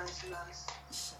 [0.00, 1.18] 願いします。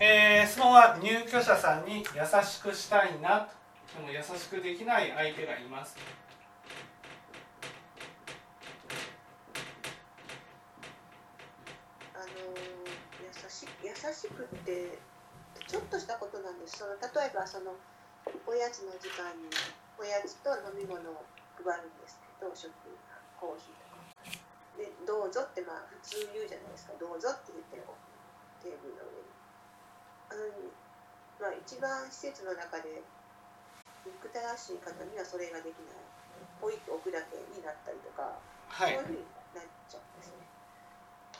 [0.00, 2.02] えー、質問は入居者さんに優
[2.42, 3.46] しくしたいな
[3.94, 5.94] でも優しくできない相手がいます
[12.14, 14.98] あの優し優しくって
[15.68, 16.78] ちょっとしたことなんです。
[16.78, 17.76] その例えばその
[18.46, 19.46] おやつの時間に
[20.00, 21.22] おやつと飲み物を
[21.62, 22.72] 配るんですけど食
[23.38, 23.89] コーヒーとか
[25.70, 27.78] まあ普通言うじゃないですか「どうぞ」って言って
[28.58, 29.30] テーブルの上に。
[30.30, 30.46] あの
[31.38, 33.02] まあ一番施設の中で
[34.04, 36.02] 憎たらしい方にはそれができない。
[36.60, 38.38] 置いておくだけになったりとか、
[38.68, 38.94] はい。
[38.94, 40.50] そういうふうになっちゃうんですね。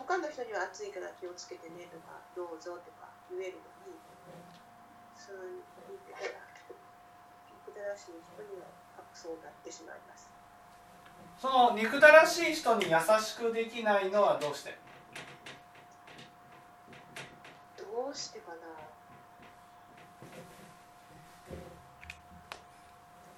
[0.01, 4.01] 他の人には暑いから気をつけてねとかどうぞとか言えるのに
[5.13, 6.41] そう言ってたら
[7.69, 8.67] 憎たらしい人には
[9.13, 10.30] そうなってしまいます
[11.41, 14.77] その憎たらしい人に優しくできないのはどうして？
[17.79, 18.57] どうしてかな？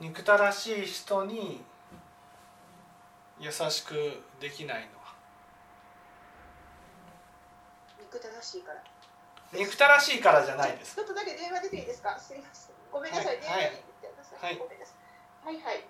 [0.00, 1.62] 憎たらしい人に
[3.38, 3.94] 優しく
[4.40, 5.14] できないのは？
[8.00, 8.82] 憎たらしいから。
[9.52, 10.96] 憎たらしいからじゃないです。
[10.96, 12.18] ちょっとだけ電話出ていいですか？
[12.18, 12.74] すいません。
[12.90, 13.40] ごめんなさい、はい。
[13.42, 14.58] 電話に行ってください、はい。
[14.58, 14.96] ごめんなさい。
[15.46, 15.82] はいはいはいはい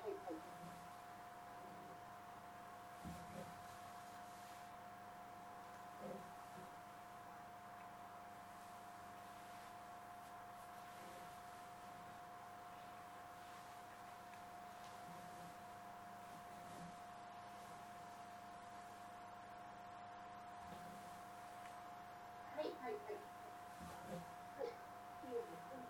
[22.64, 25.82] はいはいはいいいようん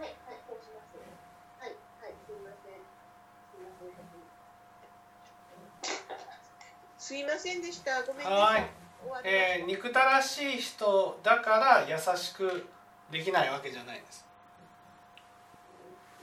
[0.00, 0.96] はい、はい、そうします。
[1.60, 2.80] はい、はい、すみません。
[7.10, 8.04] すいませんでした。
[8.04, 8.70] ごめんなさはい。
[9.24, 12.68] えー、憎たらしい人だから優しく
[13.10, 14.24] できないわけじゃないです。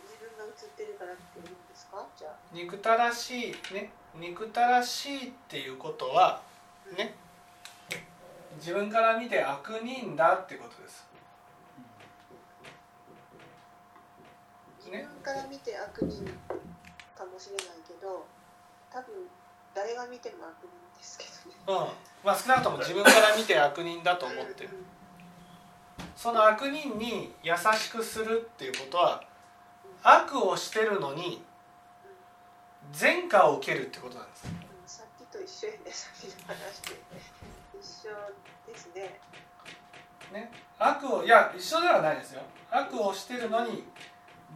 [0.06, 2.08] 自分が映ってるからっていうんですか？
[2.18, 2.36] じゃあ。
[2.54, 3.92] 憎たらしいね。
[4.16, 6.42] 憎たらしいっていうことは
[6.98, 7.16] ね。
[8.56, 11.06] 自分から見て悪人だってことです。
[14.80, 16.24] 自分から見て悪人
[17.14, 18.26] かもしれないけど、
[18.90, 19.28] 多分
[19.78, 21.26] 誰が見ても悪人ですけ
[21.70, 21.86] どね。
[21.86, 24.70] うんまあ少なくとも自分から見て悪人だと思ってる
[26.16, 29.24] その悪人に優しくするっていうことは
[30.02, 31.44] 悪をしてるのに
[33.00, 35.80] 前科を受けるってことなんですうんさっきと一緒やね。
[35.92, 36.96] さっきの話で
[37.80, 39.20] 一緒ですね。
[40.34, 43.84] ね悪をいや一緒ではないですよ悪をしてるのに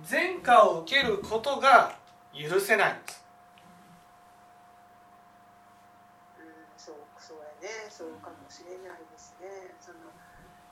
[0.10, 1.96] 前科を受けることが
[2.34, 3.22] 許せないんです
[6.40, 6.46] うん、
[6.78, 7.88] そうそうやね。
[7.90, 9.72] そうかもしれないですね。
[9.80, 10.12] その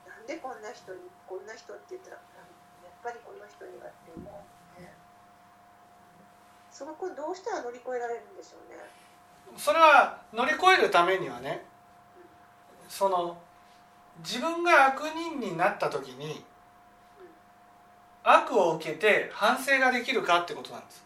[0.04, 2.20] なんでこんな人にこんな人って言ったら
[2.84, 4.28] やっぱりこの人にはって思う、
[4.76, 4.92] ね。
[6.68, 8.76] その子どうしたら乗り越えられるんでしょうね。
[9.56, 11.64] それは乗り越えるためにはね
[12.88, 13.36] その
[14.18, 16.44] 自分が悪人になった時に
[18.22, 21.04] 悪を受けて反省ができるかってことなんです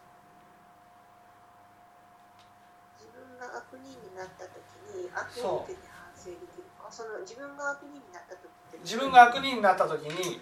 [2.98, 4.52] 自分が悪人になった時
[4.92, 6.53] に悪を受けて反省できるか。
[6.94, 8.48] その自分が悪人になった時
[8.84, 10.40] 自分が悪人になった時に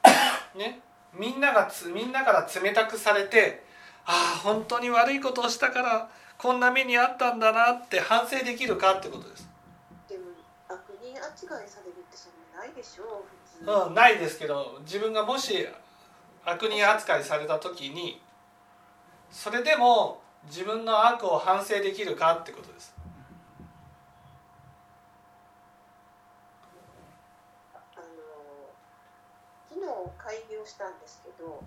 [0.56, 0.80] ね
[1.12, 3.66] みんながつみんなから冷たくされて
[4.06, 6.08] ああ本当に悪いことをしたから
[6.38, 9.46] こんな目にあったんだなって反省できるかってことです、
[10.08, 10.30] でも
[10.68, 13.06] 悪人扱いされるってそんなないでしょう
[13.60, 13.70] 普通。
[13.88, 15.68] うん、ないですけど自分がもし
[16.46, 18.22] 悪人扱いされた時に
[19.30, 22.94] それでも自分の悪を反省できるかってことです
[29.72, 31.60] あの昨日会議をしたんですけど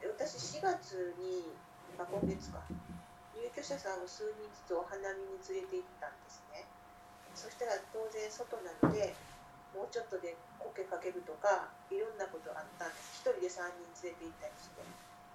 [0.00, 1.52] 私4月に、
[2.00, 2.64] ま、今月か
[3.36, 6.64] 入居者さんを数人ずつお花見に連れて行ったんですね。
[7.36, 9.12] そしたら当然外なので
[9.76, 13.20] もうちょっとで苔かけるとかいろんなことあったんです。
[13.20, 14.80] 一人で3人連れて行ったりして。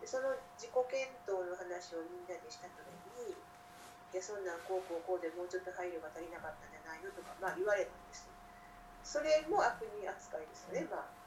[0.02, 2.90] でその自己検討の話をみんなでした時
[3.22, 8.26] にいやそんなんこうこうこうでもうちょっと配慮が足りなかったんじゃないのとか、まあ、言われたんです。
[9.06, 10.90] それも悪人扱いですよね。
[10.90, 11.21] まあ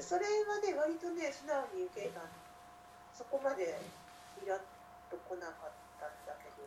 [0.00, 2.24] それはね割とね素直に受けた
[3.12, 3.76] そこまで
[4.40, 4.58] イラッ
[5.12, 6.64] と来なかったんだけど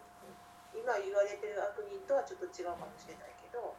[0.77, 3.73] 今言われてる悪人とはちょっと違うかもしれないけど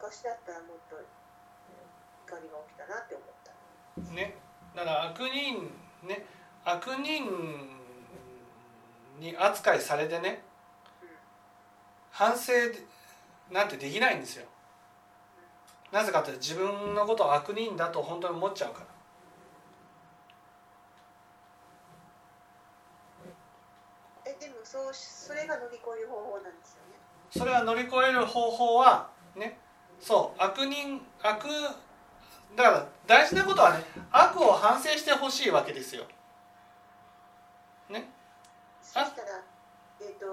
[0.00, 3.54] 昔だったらもっと怒りが起きたなって思った。
[4.12, 4.34] ね。
[4.74, 5.70] だから悪人
[6.02, 6.26] ね
[6.64, 7.30] 悪人
[9.20, 10.42] に扱いされてね
[12.10, 12.52] 反省
[13.50, 14.46] なんてできないんですよ
[15.94, 18.86] なぜかというと自分のことを悪人だと本当に思っちゃうから。
[24.26, 26.98] えでもそうそれが乗り越える方法なんですよね。
[27.30, 29.56] それは乗り越える方法はね
[30.00, 31.44] そう悪人悪
[32.56, 36.04] だから大事なことはね悪を反省してほしいわけですよ。
[37.88, 38.10] ね。
[38.82, 39.44] そしたら
[40.00, 40.26] えっ、と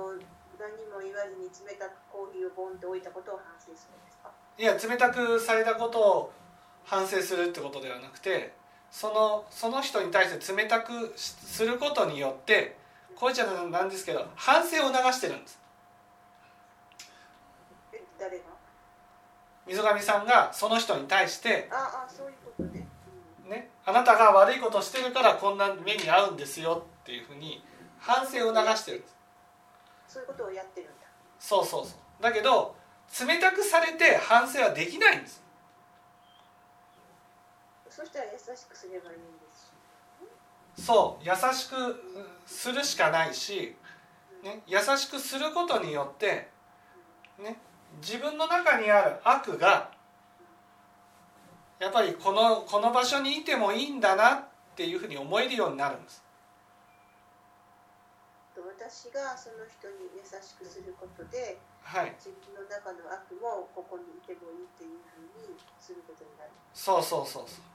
[0.57, 4.31] 何も言わずに冷たくコーヒーをボンって置いたことを反省するんですか？
[4.57, 6.33] いや冷たくされたことを
[6.83, 8.53] 反省するってことではなくて
[8.91, 12.77] そのその人に対して冷たくしすることによって
[13.15, 15.59] こういっちゃなんですけど反省を流してるんです。
[17.93, 18.43] え誰が？
[19.67, 22.63] 溝上さんがその人に対してああそういうこと
[23.49, 27.61] ね、あなたが悪いことをしてるからこんな目に遭うんですよっていうふうに
[27.99, 29.15] 反省を流してるんです。
[30.07, 31.07] そういうことをやってるんだ。
[31.39, 32.23] そうそうそう。
[32.23, 32.75] だけど
[33.19, 35.41] 冷たくされて反省はできないんです。
[37.89, 39.71] そしたら優しくすればいいんです
[40.79, 42.03] しそう優しく
[42.45, 43.75] するしかないし、
[44.41, 46.47] ね、優しくすることによって、
[47.37, 47.57] ね、
[48.01, 49.91] 自分の中にある悪が
[51.79, 54.43] やっぱりこのこの場所にいてもいいんだなっ
[54.75, 56.23] ていうふうに思えるようになるんです。
[58.55, 66.51] と私がその人に優しくすることではい、自分の中の悪もここにいてもいいっていうふうにすることになる。
[66.73, 67.71] そうそうそうそう。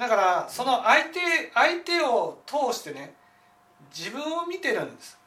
[0.00, 1.20] だからその相手
[1.52, 3.14] 相手を通してね
[3.94, 5.20] 自分を見てるんです。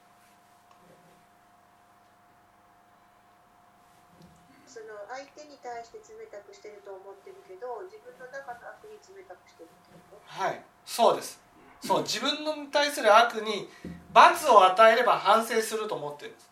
[4.66, 10.60] その相手に対して冷たくしてると思ってるけど自分の中の悪に冷たくしてるってこはい。
[10.84, 11.40] そうです。
[11.80, 12.02] そう。
[12.02, 13.70] 自分に対する悪に
[14.14, 16.52] 罰を与えれば反省すると思ってるんです。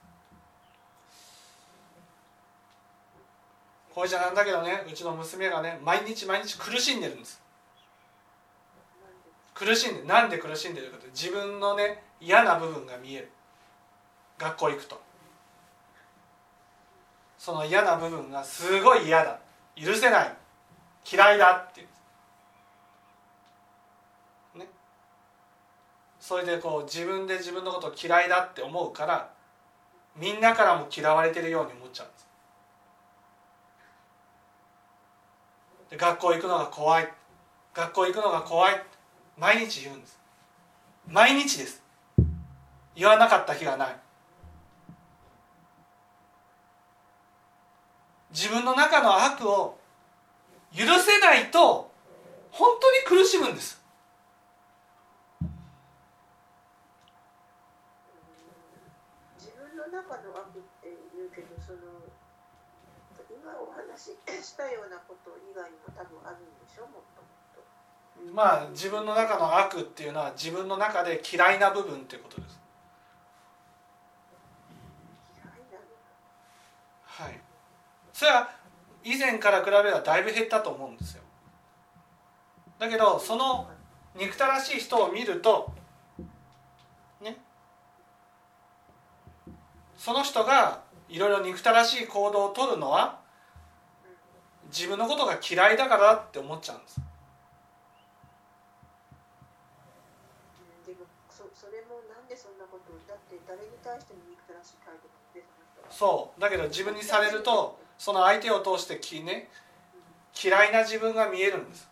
[3.94, 7.42] これじゃなんだけどねうちの娘がね毎日毎日苦しんでるんです。
[9.54, 13.30] 苦しんでなんで苦しんでるかというと自分のね嫌な部分が見える。
[14.38, 15.02] 学校行くと。
[17.38, 19.40] その嫌な部分がすごい嫌だ。
[19.76, 20.36] 許せない。
[21.12, 21.82] 嫌いだって。
[21.82, 21.88] いう
[26.32, 29.30] それでこう自分で自分のことを嫌いだって思うから
[30.16, 32.28] みんなからも嫌われてるように思っちゃうんです。
[35.90, 37.10] で学校行くのが怖い。
[37.74, 38.82] 学校行くのが怖い
[39.38, 40.18] 毎日言うんです。
[41.06, 41.84] 毎日です。
[42.96, 43.96] 言わなかった日がない。
[48.30, 49.78] 自分の中の悪を
[50.74, 51.92] 許せないと
[52.52, 52.70] 本
[53.06, 53.82] 当に苦しむんです
[59.42, 61.80] 自分の中の悪って言うけどその
[63.30, 66.84] 今お話ししたようなこと以外にも多分あるんでしょ？
[66.84, 67.62] もっともっと。
[68.34, 72.60] まあ自分の中の悪っていうのは自分の中で嫌いな部分っていうことです。
[75.36, 75.86] 嫌いなの
[77.04, 77.40] はい。
[78.14, 78.50] それは
[79.04, 81.24] 以前から比べればだいぶ減ったと思うんですよ。
[82.80, 83.70] だけどその
[84.16, 85.72] 憎たらしい人を見ると
[90.02, 93.20] その人がいろいろ憎たらしい行動をとるのは
[94.76, 97.00] 自分のことが嫌いだからって思っちゃうんです。
[101.30, 106.42] そそれもなんでそんなことをだって誰に対しても憎たらしい態度なんでその人はそう。
[106.42, 109.52] だけど自分にされるとその相手を通してきね
[110.34, 111.88] 嫌いな自分が見えるんです。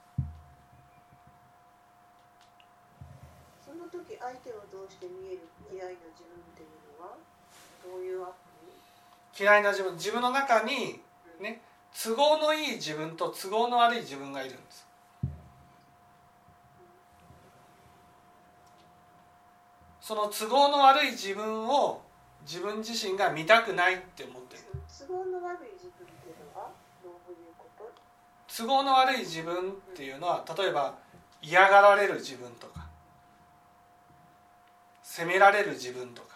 [3.64, 6.79] その時相手をどうして見える嫌いな自分っていう
[9.38, 11.00] 嫌いな自分自分の中に
[11.40, 11.62] ね
[11.94, 14.88] 都合のいい自分と都合の悪い自分がいるんです。
[20.02, 22.02] その都合の悪い自分を
[22.42, 24.64] 自分自身が見たくないって思ってる。
[25.08, 26.72] 都合の悪い自分っていうのは
[27.04, 27.92] どういうこと？
[28.48, 30.96] 都合の悪い自分っていうのは例えば
[31.42, 32.88] 嫌がられる自分とか
[35.04, 36.29] 責められる自分とか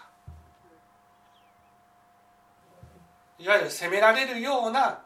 [3.44, 5.00] いわゆる責められるような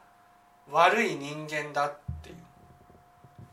[0.71, 2.35] 悪い人間だっていう。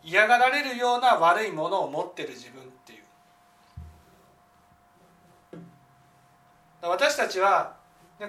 [0.03, 3.03] 嫌がられるような悪いものを持ってる自分っていう。
[6.83, 7.77] 私たちは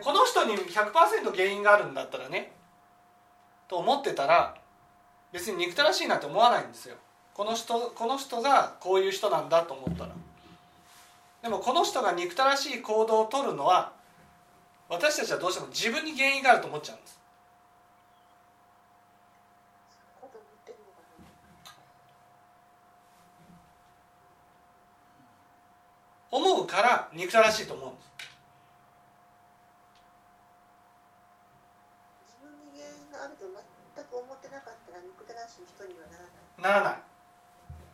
[0.02, 2.54] この人に100%原因があるんだったらね
[3.68, 4.56] と思ってたら
[5.34, 6.96] 別に憎たらしいなんて思わないんですよ。
[7.34, 10.12] この人この人がこういう人なんだと思ったら。
[11.42, 13.92] でもこの人が憎たらしい行動をとるのは
[14.89, 17.20] 私たちはどうしても自分に原因があると思っちゃうんです。
[26.32, 28.12] 思うから憎たらしいと思うんです。
[32.27, 33.46] 自分に原因があると
[33.96, 36.84] 全く思ってなかったら憎たらしい人にはならない。
[36.84, 37.15] ならない。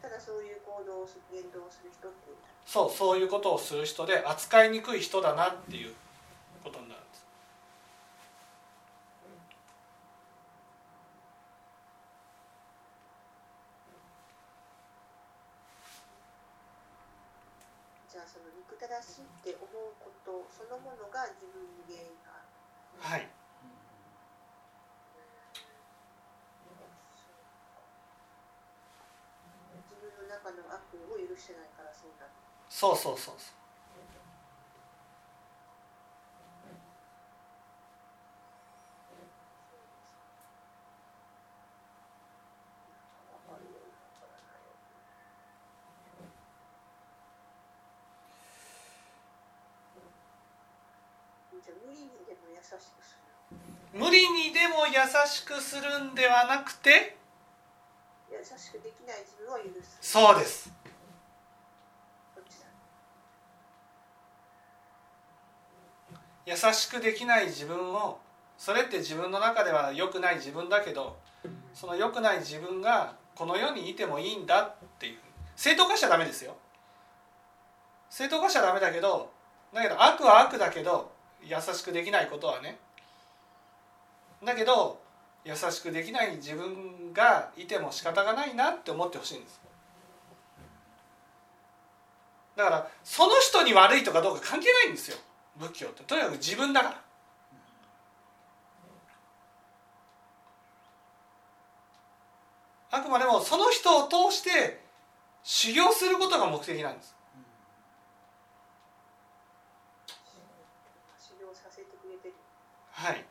[0.02, 5.94] ただそういう行動を言動をする人っていうそうそういうことをする人で扱いにくい人だなっていう
[6.64, 7.26] ことになるんです
[18.12, 18.40] じゃあそ
[19.02, 22.48] しいって思うことそのものが自分に原因がある
[23.02, 23.28] はい。
[29.90, 32.32] 自分の中の悪を許してないからそうなる。
[32.70, 33.62] そうそうそうそう
[51.62, 53.20] じゃあ無理にでも優しくす
[53.94, 54.96] る無理にでも優
[55.32, 57.16] しくするんではなくて
[58.30, 59.98] 優しくできない自分を許す。
[60.02, 60.72] そうです。
[66.46, 68.20] 優しくできない自分を
[68.58, 71.16] それって自分の中では良くない自分だけど
[71.74, 75.20] その良くない自分がこの世にいてもいいんだっていう。
[75.56, 76.56] 正当化しちゃダメですよ。
[78.10, 79.32] 正当化しちゃダメだけど
[79.74, 81.12] だけど悪は悪だけど
[81.44, 82.78] 優しくできないことはね。
[84.44, 85.01] だけど
[85.44, 89.60] 優しくできない自分がいても仕方がないなって思ってほしいんです。
[92.56, 95.18] だからその人に悪いとかどうか関係ないんですよ。
[95.58, 96.04] 仏教って。
[96.04, 97.02] とにかく自分だから。
[102.94, 104.84] あくまでもその人を通して
[105.44, 107.16] 修行することが目的なんです。
[111.18, 112.34] 修行させてくれてる。
[112.92, 113.26] はい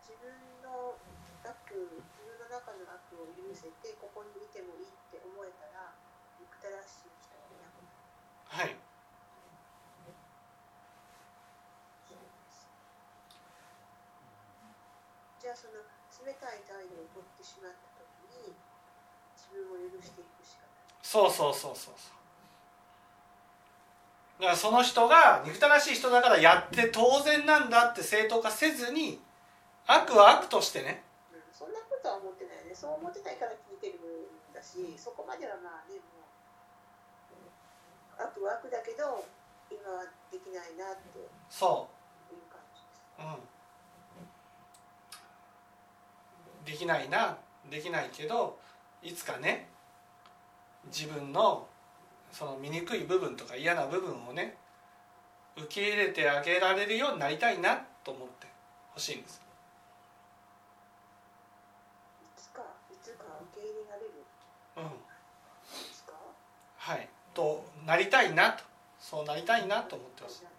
[0.00, 0.96] 自分の
[1.44, 5.92] 悪自分の中の悪を許せてここにいてもいいって思えたら
[6.40, 8.72] 憎たらしい人はいなくなる。
[8.72, 8.76] はい。
[15.44, 15.84] じゃあその
[16.24, 18.56] 冷たい態度を取ってしまった時に
[19.36, 20.88] 自分を許していくしかない。
[21.04, 21.94] そうそうそうそう。
[22.00, 22.14] そう
[24.40, 29.20] だからその人が憎たらしい人だからやって当然なんだって正当化せずに
[29.86, 31.04] 悪は悪としてね。
[31.30, 31.40] うん。
[31.52, 32.32] そんなことは思っ
[32.74, 36.34] ねそう思ってないから聞いてるんだしそこまではまあねもう
[38.18, 39.22] 悪は悪だけど
[39.70, 41.88] 今はできないなっていうそ
[42.50, 43.02] 感じです。
[43.18, 43.24] う、う
[46.62, 47.38] ん、できないな
[47.70, 48.58] できないけど
[49.02, 49.68] いつかね
[50.86, 51.66] 自分の
[52.30, 54.56] その醜い部分とか嫌な部分をね
[55.56, 58.46] 受け入れてあげられるようになりたいなと思って
[58.92, 59.40] ほしいんです
[62.22, 64.24] いつかいつか受け入れられる
[64.76, 64.88] うんい
[65.92, 66.12] つか
[66.76, 68.62] はいとなりたいなと
[68.98, 70.56] そうなりたいなと思ってほしいなんで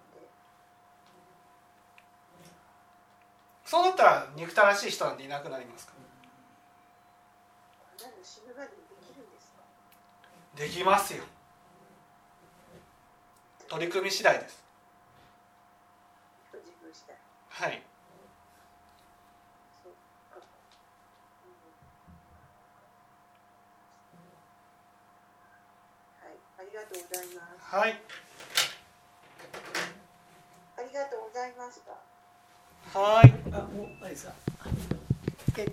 [3.66, 5.94] そうなったら憎たらしい人なんていなくなりますか？
[10.56, 11.24] できますよ。
[13.68, 14.64] 取り組み次第です。
[17.50, 17.82] はい
[19.84, 19.94] そう
[20.34, 20.42] か、うん
[26.30, 27.76] はいありがとうございます。
[27.76, 28.02] はい。
[30.78, 31.80] ありがとうございまし
[32.94, 33.00] た。
[33.00, 33.34] はい。
[33.52, 34.34] あ、もう、あれですか。